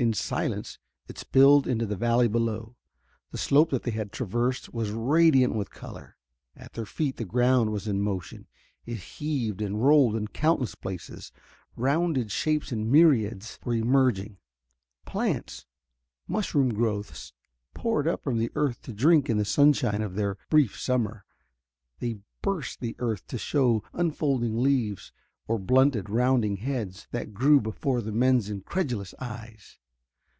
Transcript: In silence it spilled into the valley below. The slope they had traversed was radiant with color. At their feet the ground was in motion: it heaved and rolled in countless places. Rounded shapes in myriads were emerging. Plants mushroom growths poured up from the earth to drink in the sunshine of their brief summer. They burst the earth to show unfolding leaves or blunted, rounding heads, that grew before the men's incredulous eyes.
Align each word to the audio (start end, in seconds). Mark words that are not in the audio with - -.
In 0.00 0.14
silence 0.14 0.80
it 1.06 1.16
spilled 1.16 1.68
into 1.68 1.86
the 1.86 1.94
valley 1.94 2.26
below. 2.26 2.74
The 3.30 3.38
slope 3.38 3.70
they 3.70 3.92
had 3.92 4.10
traversed 4.10 4.74
was 4.74 4.90
radiant 4.90 5.54
with 5.54 5.70
color. 5.70 6.16
At 6.56 6.72
their 6.72 6.86
feet 6.86 7.18
the 7.18 7.24
ground 7.24 7.70
was 7.70 7.86
in 7.86 8.02
motion: 8.02 8.48
it 8.84 8.98
heaved 8.98 9.62
and 9.62 9.80
rolled 9.80 10.16
in 10.16 10.26
countless 10.26 10.74
places. 10.74 11.30
Rounded 11.76 12.32
shapes 12.32 12.72
in 12.72 12.90
myriads 12.90 13.60
were 13.64 13.74
emerging. 13.74 14.38
Plants 15.06 15.66
mushroom 16.26 16.74
growths 16.74 17.32
poured 17.72 18.08
up 18.08 18.24
from 18.24 18.38
the 18.38 18.50
earth 18.56 18.82
to 18.82 18.92
drink 18.92 19.30
in 19.30 19.38
the 19.38 19.44
sunshine 19.44 20.02
of 20.02 20.16
their 20.16 20.36
brief 20.50 20.76
summer. 20.76 21.24
They 22.00 22.16
burst 22.40 22.80
the 22.80 22.96
earth 22.98 23.28
to 23.28 23.38
show 23.38 23.84
unfolding 23.92 24.58
leaves 24.64 25.12
or 25.46 25.60
blunted, 25.60 26.10
rounding 26.10 26.56
heads, 26.56 27.06
that 27.12 27.32
grew 27.32 27.60
before 27.60 28.00
the 28.02 28.10
men's 28.10 28.50
incredulous 28.50 29.14
eyes. 29.20 29.78